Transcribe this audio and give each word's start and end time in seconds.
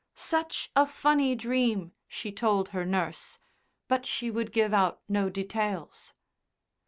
"Such 0.15 0.71
a 0.75 0.87
funny 0.87 1.35
dream," 1.35 1.91
she 2.07 2.31
told 2.31 2.69
her 2.69 2.87
nurse, 2.87 3.37
but 3.87 4.03
she 4.03 4.31
would 4.31 4.51
give 4.51 4.73
out 4.73 4.99
no 5.07 5.29
details. 5.29 6.15